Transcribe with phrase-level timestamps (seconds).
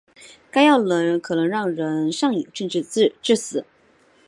[0.49, 0.77] 该药
[1.21, 3.63] 可能让人上瘾甚至致死。